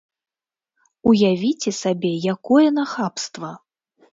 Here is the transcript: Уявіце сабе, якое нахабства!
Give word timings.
Уявіце 1.11 1.69
сабе, 1.81 2.11
якое 2.35 2.67
нахабства! 2.79 3.51